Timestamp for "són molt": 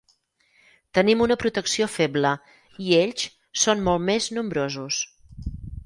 3.65-4.07